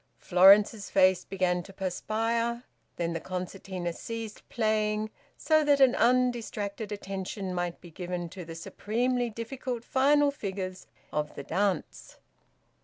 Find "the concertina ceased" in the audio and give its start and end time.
3.13-4.41